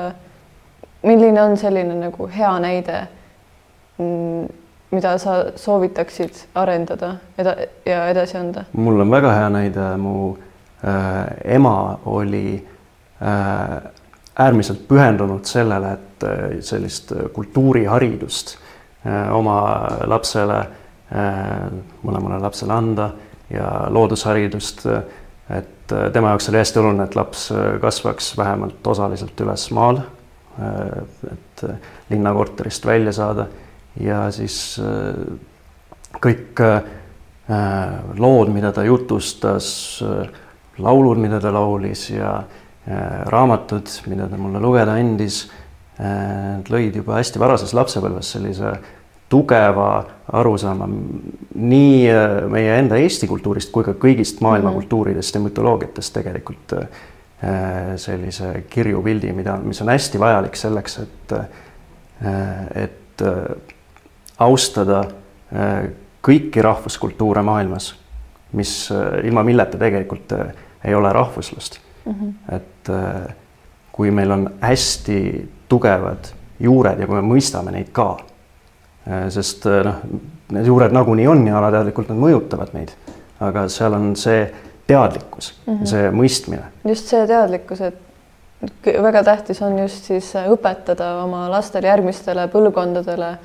milline 1.03 1.43
on 1.43 1.57
selline 1.57 1.95
nagu 1.99 2.31
hea 2.31 2.55
näide 2.63 3.01
mm, 3.99 4.47
mida 4.91 5.19
sa 5.19 5.45
soovitaksid 5.57 6.45
arendada 6.55 7.15
eda- 7.39 7.57
ja 7.87 8.07
edasi 8.09 8.39
anda? 8.39 8.65
mul 8.73 9.01
on 9.01 9.11
väga 9.11 9.33
hea 9.33 9.49
näide, 9.53 9.87
mu 10.01 10.37
äh, 10.85 11.55
ema 11.55 11.99
oli 12.05 12.67
äh, 13.23 13.93
äärmiselt 14.39 14.89
pühendunud 14.89 15.45
sellele, 15.45 15.93
et 15.93 16.25
äh, 16.25 16.59
sellist 16.61 17.13
kultuuriharidust 17.33 18.57
äh, 19.07 19.35
oma 19.35 19.61
lapsele 20.07 20.59
äh,, 21.13 21.71
mõlemale 22.03 22.41
lapsele 22.43 22.73
anda 22.73 23.11
ja 23.51 23.71
loodusharidust 23.91 24.87
äh,, 24.87 25.03
et 25.59 25.93
äh, 25.93 26.11
tema 26.13 26.33
jaoks 26.35 26.49
oli 26.49 26.63
hästi 26.63 26.81
oluline, 26.81 27.05
et 27.09 27.17
laps 27.17 27.51
äh, 27.53 27.75
kasvaks 27.81 28.37
vähemalt 28.39 28.87
osaliselt 28.87 29.41
üles 29.41 29.71
maal 29.77 30.01
äh,, 30.01 31.33
et 31.33 31.65
äh, 31.69 31.81
linnakorterist 32.11 32.87
välja 32.87 33.13
saada 33.13 33.47
ja 34.01 34.27
siis 34.35 34.79
äh, 34.83 35.17
kõik 36.23 36.63
äh, 36.63 36.83
lood, 38.19 38.53
mida 38.55 38.73
ta 38.75 38.85
jutustas, 38.87 39.71
äh, 40.05 40.29
laulud, 40.83 41.21
mida 41.21 41.41
ta 41.43 41.53
laulis 41.55 42.09
ja 42.15 42.41
raamatud, 43.29 43.91
mida 44.09 44.25
ta 44.31 44.39
mulle 44.41 44.63
lugeda 44.65 44.95
andis, 44.97 45.43
lõid 46.71 46.95
juba 46.97 47.19
hästi 47.19 47.41
varases 47.43 47.75
lapsepõlves 47.77 48.31
sellise 48.33 48.71
tugeva 49.29 49.89
arusaama 50.39 50.87
nii 50.89 51.99
meie 52.49 52.79
enda 52.79 52.97
Eesti 52.97 53.29
kultuurist 53.29 53.75
kui 53.75 53.85
ka 53.85 53.93
kõigist 53.93 54.41
maailma 54.41 54.71
mm 54.71 54.73
-hmm. 54.73 54.79
kultuuridest 54.81 55.35
ja 55.35 55.43
mütoloogiatest 55.45 56.15
tegelikult 56.15 56.77
sellise 57.97 58.55
kirju 58.71 59.03
pildi, 59.03 59.35
mida, 59.37 59.59
mis 59.61 59.83
on 59.83 59.93
hästi 59.93 60.21
vajalik 60.23 60.57
selleks, 60.57 60.99
et, 61.05 61.37
et 62.87 63.27
austada 64.39 65.05
kõiki 66.23 66.63
rahvuskultuure 66.63 67.43
maailmas, 67.43 67.95
mis 68.53 68.73
ilma 69.25 69.43
milleta 69.45 69.79
tegelikult 69.81 70.33
ei 70.85 70.95
ole 70.95 71.13
rahvuslust 71.13 71.79
mm. 72.05 72.15
-hmm. 72.15 72.57
et 72.57 72.91
kui 73.93 74.11
meil 74.11 74.31
on 74.31 74.51
hästi 74.61 75.19
tugevad 75.69 76.31
juured 76.61 77.01
ja 77.01 77.07
kui 77.07 77.17
me 77.17 77.35
mõistame 77.35 77.73
neid 77.75 77.91
ka, 77.93 78.17
sest 79.29 79.67
noh, 79.67 80.01
need 80.55 80.67
juured 80.67 80.95
nagunii 80.95 81.27
on 81.29 81.47
ja 81.47 81.59
alateadlikult 81.59 82.11
nad 82.13 82.21
mõjutavad 82.21 82.75
meid, 82.77 82.93
aga 83.41 83.67
seal 83.73 83.97
on 83.97 84.13
see 84.17 84.47
teadlikkus 84.89 85.53
mm, 85.67 85.75
-hmm. 85.75 85.87
see 85.87 86.11
mõistmine. 86.11 86.63
just 86.89 87.07
see 87.07 87.27
teadlikkus, 87.27 87.81
et 87.81 87.99
väga 89.03 89.23
tähtis 89.25 89.63
on 89.63 89.79
just 89.79 90.05
siis 90.05 90.33
õpetada 90.35 91.11
oma 91.25 91.51
lastele, 91.51 91.87
järgmistele 91.87 92.49
põlvkondadele 92.53 93.37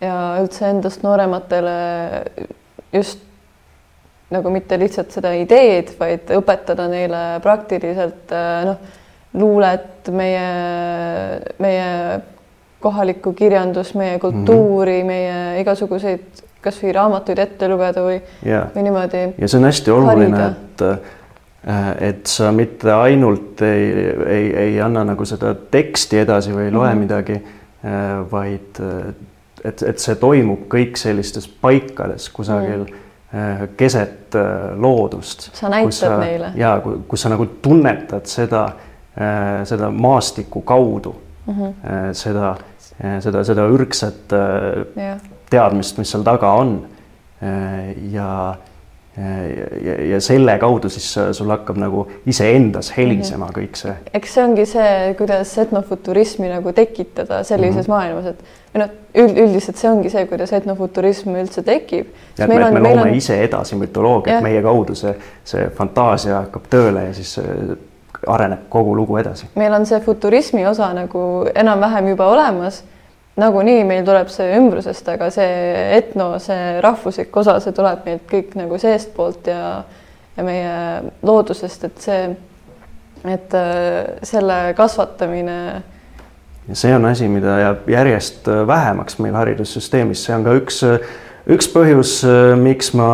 ja 0.00 0.16
üldse 0.42 0.68
endast 0.68 1.02
noorematele 1.02 1.76
just 2.92 3.22
nagu 4.30 4.50
mitte 4.50 4.78
lihtsalt 4.78 5.12
seda 5.14 5.32
ideed, 5.38 5.92
vaid 6.00 6.32
õpetada 6.34 6.88
neile 6.90 7.20
praktiliselt 7.44 8.32
noh, 8.66 8.80
luulet, 9.36 10.08
meie, 10.10 10.48
meie 11.62 11.90
kohalikku 12.82 13.32
kirjandust, 13.36 13.94
meie 13.98 14.18
kultuuri 14.18 15.02
mm, 15.02 15.02
-hmm. 15.02 15.06
meie 15.06 15.60
igasuguseid 15.62 16.42
kasvõi 16.66 16.92
raamatuid 16.96 17.38
ette 17.38 17.68
lugeda 17.70 18.02
või 18.02 18.16
yeah., 18.46 18.66
või 18.74 18.82
niimoodi. 18.88 19.22
ja 19.38 19.48
see 19.48 19.60
on 19.60 19.68
hästi 19.70 19.94
oluline, 19.94 20.48
et 20.48 20.84
et 22.00 22.26
sa 22.30 22.52
mitte 22.54 22.92
ainult 22.94 23.62
ei, 23.66 23.86
ei, 24.26 24.44
ei 24.56 24.74
anna 24.80 25.02
nagu 25.04 25.24
seda 25.26 25.50
teksti 25.54 26.20
edasi 26.22 26.52
või 26.54 26.68
ei 26.68 26.74
loe 26.74 26.86
mm 26.86 26.92
-hmm. 26.92 27.00
midagi, 27.00 27.40
vaid 28.30 28.78
et, 29.64 29.82
et 29.82 29.98
see 30.02 30.14
toimub 30.20 30.66
kõik 30.72 30.98
sellistes 31.00 31.48
paikades 31.48 32.28
kusagil 32.28 32.84
mm 32.84 32.86
-hmm. 32.86 33.68
keset 33.76 34.34
loodust. 34.76 35.50
sa 35.54 35.68
näitad 35.68 35.92
sa, 35.92 36.18
neile. 36.18 36.52
ja 36.54 36.82
kus 37.08 37.22
sa 37.22 37.28
nagu 37.28 37.46
tunnetad 37.46 38.26
seda, 38.26 38.68
seda 39.64 39.90
maastiku 39.90 40.60
kaudu 40.60 41.16
mm, 41.46 41.54
-hmm. 41.54 42.12
seda, 42.12 42.56
seda, 43.20 43.44
seda 43.44 43.66
ürgset 43.66 44.32
yeah. 44.96 45.18
teadmist, 45.50 45.98
mis 45.98 46.10
seal 46.10 46.22
taga 46.22 46.52
on. 46.52 46.86
ja 48.10 48.54
ja, 49.16 49.94
ja 50.10 50.20
selle 50.20 50.58
kaudu 50.58 50.88
siis 50.92 51.06
sul 51.32 51.50
hakkab 51.50 51.78
nagu 51.80 52.06
iseendas 52.26 52.92
helisema 52.96 53.46
-hmm. 53.46 53.58
kõik 53.58 53.80
see. 53.80 53.94
eks 54.14 54.34
see 54.34 54.44
ongi 54.44 54.66
see, 54.66 55.14
kuidas 55.18 55.58
etnofuturismi 55.58 56.48
nagu 56.52 56.72
tekitada 56.72 57.42
sellises 57.44 57.88
mm 57.88 57.92
-hmm. 57.92 57.96
maailmas, 57.96 58.26
et 58.26 58.44
või 58.74 58.82
noh, 58.82 58.90
üld, 59.14 59.38
üldiselt 59.46 59.80
see 59.80 59.90
ongi 59.90 60.10
see, 60.12 60.26
kuidas 60.26 60.52
etnofuturism 60.52 61.36
üldse 61.40 61.62
tekib. 61.62 62.06
et 62.38 62.48
me, 62.48 62.64
on, 62.64 62.74
me 62.74 62.80
loome 62.80 63.10
on... 63.10 63.14
ise 63.14 63.40
edasi 63.44 63.76
mütoloogiat, 63.76 64.42
meie 64.42 64.62
kaudu 64.62 64.94
see, 64.94 65.14
see 65.44 65.68
fantaasia 65.76 66.42
hakkab 66.42 66.68
tööle 66.70 67.06
ja 67.08 67.14
siis 67.14 67.38
areneb 68.26 68.68
kogu 68.68 68.96
lugu 68.96 69.16
edasi. 69.16 69.48
meil 69.54 69.72
on 69.72 69.86
see 69.86 70.00
futurismi 70.00 70.66
osa 70.66 70.92
nagu 70.94 71.46
enam-vähem 71.54 72.08
juba 72.08 72.26
olemas 72.26 72.84
nagunii 73.36 73.84
meil 73.84 74.04
tuleb 74.06 74.30
see 74.32 74.56
ümbrusest, 74.56 75.08
aga 75.12 75.28
see 75.34 75.52
etno, 75.98 76.36
see 76.42 76.80
rahvuslik 76.84 77.36
osa, 77.36 77.58
see 77.60 77.76
tuleb 77.76 78.06
meilt 78.08 78.26
kõik 78.30 78.56
nagu 78.58 78.80
seestpoolt 78.80 79.52
ja 79.52 79.84
ja 80.36 80.44
meie 80.44 80.72
loodusest, 81.24 81.84
et 81.88 82.00
see, 82.02 82.24
et 83.26 83.54
äh, 83.56 84.16
selle 84.26 84.58
kasvatamine. 84.76 85.60
ja 86.68 86.76
see 86.76 86.94
on 86.94 87.06
asi, 87.08 87.28
mida 87.28 87.58
jääb 87.62 87.88
järjest 87.88 88.48
äh, 88.48 88.66
vähemaks 88.66 89.18
meil 89.22 89.38
haridussüsteemis, 89.38 90.26
see 90.26 90.36
on 90.36 90.44
ka 90.44 90.56
üks 90.60 90.82
üks 91.46 91.68
põhjus, 91.70 92.18
äh, 92.26 92.52
miks 92.60 92.92
ma 92.98 93.08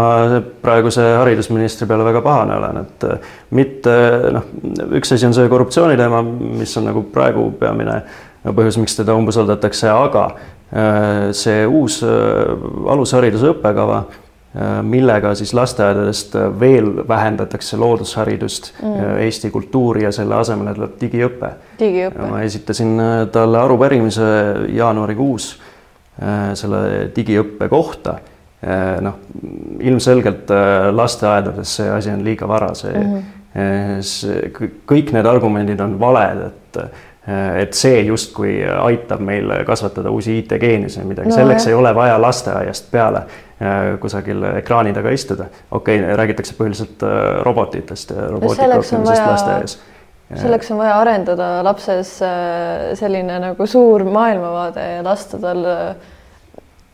praeguse 0.64 1.04
haridusministri 1.20 1.86
peale 1.86 2.04
väga 2.08 2.24
pahane 2.24 2.58
olen, 2.58 2.82
et 2.82 3.08
mitte 3.54 3.96
noh, 4.34 4.50
üks 4.98 5.14
asi 5.14 5.28
on 5.28 5.36
see 5.36 5.50
korruptsiooni 5.52 5.98
teema, 6.00 6.24
mis 6.24 6.74
on 6.80 6.90
nagu 6.90 7.06
praegu 7.14 7.50
peamine 7.60 8.02
põhjus, 8.50 8.78
miks 8.82 8.96
teda 8.98 9.14
umbusaldatakse, 9.18 9.88
aga 9.92 10.24
äh, 10.32 11.30
see 11.36 11.62
uus 11.68 12.00
äh, 12.06 12.10
alushariduse 12.92 13.52
õppekava, 13.52 14.00
äh, 14.02 14.72
millega 14.86 15.34
siis 15.38 15.54
lasteaedadest 15.56 16.34
veel 16.60 16.90
vähendatakse 17.08 17.78
loodusharidust 17.80 18.72
mm., 18.80 19.20
Eesti 19.26 19.52
kultuuri 19.54 20.06
ja 20.06 20.12
selle 20.14 20.40
asemele 20.40 20.74
tuleb 20.74 20.98
digiõpe. 21.00 21.52
ma 22.32 22.42
esitasin 22.42 22.96
talle 23.32 23.62
arupärimise 23.62 24.32
jaanuarikuus 24.74 25.54
selle 26.60 26.80
digiõppe 27.16 27.66
kohta 27.72 28.18
noh, 29.02 29.14
ilmselgelt 29.80 30.50
lasteaedades 30.92 31.72
see 31.78 31.86
asi 31.88 32.10
on 32.12 32.20
liiga 32.22 32.46
vara, 32.46 32.68
see 32.76 32.92
mm, 32.92 33.14
-hmm. 33.54 34.02
see, 34.04 34.52
kõik 34.92 35.14
need 35.16 35.26
argumendid 35.26 35.80
on 35.80 35.96
valed, 35.98 36.44
et 36.50 36.78
et 37.62 37.76
see 37.78 38.00
justkui 38.02 38.56
aitab 38.66 39.20
meil 39.22 39.50
kasvatada 39.66 40.10
uusi 40.10 40.40
IT-geeniusi 40.40 41.00
või 41.02 41.12
midagi 41.12 41.30
no,, 41.30 41.36
selleks 41.36 41.68
jah. 41.68 41.70
ei 41.70 41.78
ole 41.78 41.92
vaja 41.94 42.16
lasteaiast 42.18 42.88
peale 42.90 43.20
äh, 43.22 43.92
kusagil 44.02 44.42
ekraani 44.58 44.94
taga 44.96 45.12
istuda. 45.14 45.46
okei 45.70 46.00
okay,, 46.00 46.16
räägitakse 46.18 46.56
põhiliselt 46.58 47.04
äh, 47.06 47.20
robotitest 47.46 48.10
ja 48.10 48.26
robootika 48.32 48.80
õppimisest 48.80 49.26
lasteaias. 49.28 49.78
selleks 50.34 50.72
on 50.74 50.82
vaja 50.82 50.96
arendada 50.98 51.52
lapses 51.62 52.16
selline 52.98 53.38
nagu 53.46 53.66
suur 53.70 54.04
maailmavaade 54.04 54.88
ja 54.96 55.06
lasta 55.06 55.38
tal 55.38 55.62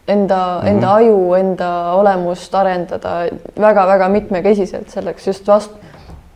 enda 0.09 0.37
mm, 0.37 0.67
-hmm. 0.67 0.69
enda 0.69 0.95
aju, 0.95 1.35
enda 1.35 1.93
olemust 1.93 2.55
arendada 2.55 3.29
väga-väga 3.61 4.09
mitmekesiselt, 4.09 4.89
selleks 4.89 5.27
just 5.27 5.49
vast-, 5.49 5.77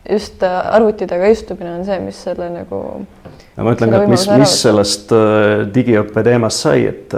just 0.09 0.43
arvuti 0.71 1.07
taga 1.07 1.25
istumine 1.25 1.75
on 1.75 1.85
see, 1.85 1.99
mis 1.99 2.23
selle 2.23 2.49
nagu 2.49 3.05
ja 3.57 3.65
ma 3.65 3.73
ütlen 3.75 3.93
ka, 3.93 4.03
et 4.03 4.11
mis, 4.11 4.27
mis 4.39 4.53
sellest 4.65 5.13
äh, 5.15 5.63
digiõppe 5.73 6.23
teemast 6.25 6.67
sai, 6.67 6.85
et 6.91 7.17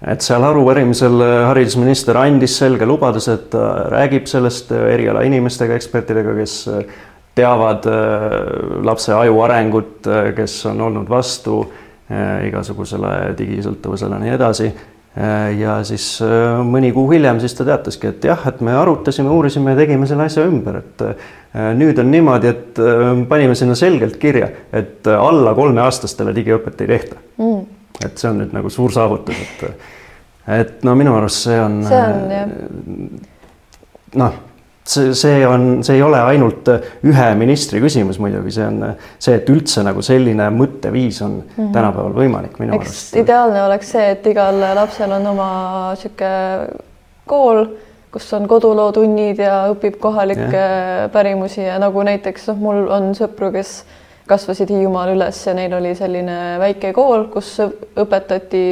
et 0.00 0.24
seal 0.24 0.44
arupärimisel 0.48 1.20
äh, 1.20 1.34
haridusminister 1.50 2.16
andis 2.16 2.56
selge 2.62 2.88
lubaduse, 2.88 3.36
et 3.36 3.50
ta 3.52 3.66
räägib 3.92 4.28
sellest 4.30 4.72
äh, 4.72 4.86
eriala 4.94 5.24
inimestega, 5.28 5.76
ekspertidega, 5.76 6.36
kes 6.40 6.62
teavad 7.40 7.86
lapse 8.84 9.12
aju 9.14 9.36
arengut, 9.44 10.08
kes 10.36 10.56
on 10.68 10.80
olnud 10.88 11.08
vastu 11.08 11.60
igasugusele 12.10 13.12
digisõltuvusele 13.38 14.18
ja 14.18 14.24
nii 14.24 14.32
edasi. 14.34 14.66
Äh, 14.66 14.89
ja 15.58 15.78
siis 15.86 16.04
äh, 16.22 16.60
mõni 16.66 16.92
kuu 16.94 17.08
hiljem 17.10 17.40
siis 17.42 17.56
ta 17.58 17.66
teataski, 17.66 18.12
et 18.12 18.26
jah, 18.30 18.44
et 18.46 18.60
me 18.64 18.74
arutasime, 18.78 19.30
uurisime 19.34 19.74
ja 19.74 19.80
tegime 19.82 20.06
selle 20.06 20.28
asja 20.30 20.44
ümber, 20.46 20.80
et 20.84 21.06
äh, 21.06 21.70
nüüd 21.78 21.98
on 21.98 22.12
niimoodi, 22.12 22.52
et 22.52 22.82
panime 23.28 23.56
sinna 23.58 23.74
selgelt 23.78 24.20
kirja, 24.22 24.50
et 24.72 25.08
alla 25.10 25.54
kolmeaastastele 25.58 26.34
digiõpet 26.36 26.84
ei 26.84 26.92
tehta 26.92 27.18
mm.. 27.40 27.64
et 28.04 28.22
see 28.22 28.30
on 28.30 28.38
nüüd 28.44 28.54
nagu 28.54 28.70
suur 28.70 28.94
saavutus, 28.94 29.40
et, 29.46 29.90
et 30.60 30.86
no 30.86 30.94
minu 30.98 31.16
arust 31.18 31.48
see 31.48 31.58
on. 31.58 31.82
see 31.88 32.04
on 32.06 32.36
jah. 32.36 32.54
noh 34.22 34.38
see, 34.90 35.14
see 35.14 35.42
on, 35.46 35.68
see 35.86 35.98
ei 35.98 36.02
ole 36.02 36.20
ainult 36.32 36.68
ühe 37.06 37.28
ministri 37.38 37.80
küsimus 37.82 38.18
muidugi, 38.22 38.54
see 38.54 38.66
on 38.66 38.80
see, 39.18 39.36
et 39.36 39.52
üldse 39.52 39.84
nagu 39.86 40.02
selline 40.04 40.48
mõtteviis 40.54 41.20
on 41.26 41.36
mm 41.38 41.52
-hmm. 41.56 41.70
tänapäeval 41.76 42.16
võimalik 42.16 42.58
minu 42.58 42.74
Eks 42.78 42.88
arust. 42.88 43.16
ideaalne 43.22 43.62
oleks 43.68 43.92
see, 43.96 44.10
et 44.16 44.26
igal 44.26 44.60
lapsel 44.74 45.12
on 45.18 45.26
oma 45.34 45.50
sihuke 46.00 46.32
kool, 47.30 47.64
kus 48.10 48.32
on 48.34 48.48
kodulootunnid 48.50 49.38
ja 49.38 49.62
õpib 49.70 50.00
kohalikke 50.02 50.56
yeah. 50.56 51.10
pärimusi 51.12 51.62
ja 51.62 51.78
nagu 51.78 52.02
näiteks 52.02 52.48
noh, 52.50 52.56
mul 52.58 52.88
on 52.90 53.12
sõpru, 53.14 53.52
kes 53.54 53.84
kasvasid 54.30 54.70
Hiiumaal 54.70 55.14
üles 55.14 55.46
ja 55.46 55.54
neil 55.54 55.72
oli 55.74 55.94
selline 55.98 56.58
väike 56.58 56.92
kool, 56.94 57.24
kus 57.32 57.56
õpetati 57.98 58.64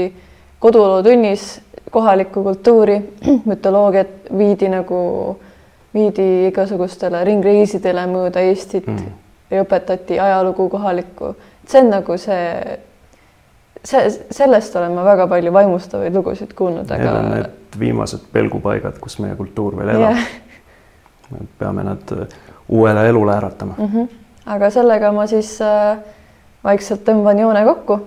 kodulootunnis 0.58 1.60
kohalikku 1.90 2.42
kultuuri, 2.42 2.98
mütoloogiat 3.50 4.32
viidi 4.38 4.68
nagu 4.68 4.98
viidi 5.94 6.26
igasugustele 6.48 7.22
ringreisidele 7.24 8.04
mööda 8.10 8.42
Eestit 8.44 8.86
mm. 8.86 9.14
ja 9.50 9.62
õpetati 9.64 10.18
ajalugu 10.20 10.68
kohalikku. 10.68 11.34
see 11.66 11.80
on 11.82 11.90
nagu 11.92 12.16
see, 12.20 12.78
see, 13.84 14.10
sellest 14.30 14.76
olen 14.76 14.92
ma 14.96 15.04
väga 15.04 15.26
palju 15.30 15.52
vaimustavaid 15.52 16.14
lugusid 16.14 16.52
kuulnud, 16.56 16.90
aga. 16.90 16.98
Need 17.04 17.16
on 17.16 17.30
need 17.36 17.80
viimased 17.80 18.28
pelgupaigad, 18.32 19.00
kus 19.00 19.18
meie 19.22 19.36
kultuur 19.36 19.76
veel 19.78 19.94
elab 19.96 20.16
yeah.. 20.16 20.28
peame 21.58 21.84
nad 21.84 22.14
äh, 22.16 22.38
uuele 22.68 23.08
elule 23.08 23.36
äratama 23.36 23.74
mm. 23.78 23.90
-hmm. 23.94 24.08
aga 24.46 24.70
sellega 24.70 25.12
ma 25.12 25.26
siis 25.26 25.58
äh, 25.62 25.98
vaikselt 26.64 27.04
tõmban 27.08 27.40
joone 27.40 27.64
kokku, 27.64 28.00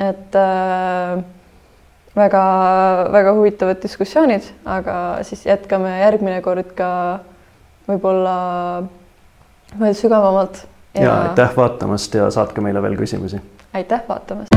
et 0.00 0.36
äh, 0.36 1.24
väga-väga 2.16 3.32
huvitavad 3.34 3.82
diskussioonid, 3.82 4.46
aga 4.64 4.96
siis 5.26 5.46
jätkame 5.46 5.96
järgmine 5.98 6.40
kord 6.44 6.70
ka 6.78 6.90
võib-olla 7.88 8.36
veel 9.80 9.98
sügavamalt. 9.98 10.64
ja 10.94 11.14
aitäh 11.28 11.56
vaatamast 11.56 12.14
ja 12.14 12.30
saatke 12.30 12.62
meile 12.64 12.82
veel 12.82 12.96
küsimusi. 13.00 13.42
aitäh 13.74 14.02
vaatamast. 14.08 14.53